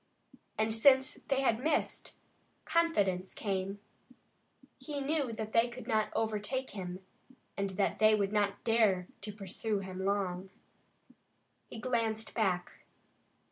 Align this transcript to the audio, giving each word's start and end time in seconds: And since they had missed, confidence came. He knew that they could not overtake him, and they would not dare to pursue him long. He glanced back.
And 0.57 0.73
since 0.73 1.13
they 1.27 1.41
had 1.41 1.63
missed, 1.63 2.13
confidence 2.65 3.35
came. 3.35 3.77
He 4.79 4.99
knew 4.99 5.31
that 5.33 5.53
they 5.53 5.67
could 5.69 5.87
not 5.87 6.09
overtake 6.15 6.71
him, 6.71 7.05
and 7.55 7.69
they 7.69 8.15
would 8.15 8.33
not 8.33 8.63
dare 8.63 9.07
to 9.21 9.31
pursue 9.31 9.77
him 9.77 10.03
long. 10.03 10.49
He 11.69 11.77
glanced 11.77 12.33
back. 12.33 12.79